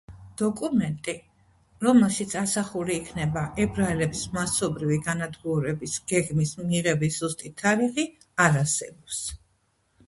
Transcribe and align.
დოკუმენტი, 0.41 1.13
რომელშიც 1.87 2.33
ასახული 2.41 2.95
იქნება 3.01 3.43
ებრაელების 3.67 4.25
მასობრივი 4.39 4.99
განადგურების 5.11 6.01
გეგმის 6.15 6.57
მიღების 6.73 7.23
ზუსტი 7.23 7.55
თარიღი, 7.63 8.09
არ 8.49 8.61
არსებობს. 8.67 9.25